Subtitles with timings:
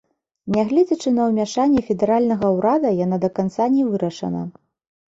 [0.55, 4.43] Нягледзячы на ўмяшанне федэральнага ўрада, яна да канца не вырашана.